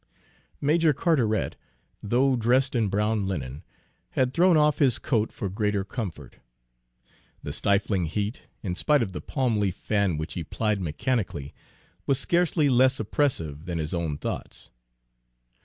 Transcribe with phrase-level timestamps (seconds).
[0.59, 1.55] Major Carteret,
[2.01, 3.63] though dressed in brown linen,
[4.13, 6.37] had thrown off his coat for greater comfort.
[7.43, 11.53] The stifling heat, in spite of the palm leaf fan which he plied mechanically,
[12.07, 14.71] was scarcely less oppressive than his own thoughts.